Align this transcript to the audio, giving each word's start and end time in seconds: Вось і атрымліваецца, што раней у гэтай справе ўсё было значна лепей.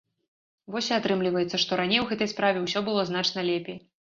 Вось 0.75 0.87
і 0.91 0.95
атрымліваецца, 0.99 1.61
што 1.65 1.79
раней 1.81 2.01
у 2.07 2.09
гэтай 2.15 2.33
справе 2.35 2.67
ўсё 2.67 2.79
было 2.89 3.07
значна 3.13 3.49
лепей. 3.53 3.79